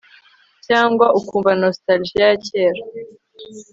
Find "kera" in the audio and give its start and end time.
2.47-2.81